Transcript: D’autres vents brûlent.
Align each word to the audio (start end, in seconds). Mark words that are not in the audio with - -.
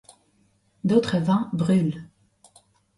D’autres 0.83 1.19
vents 1.19 1.47
brûlent. 1.53 2.05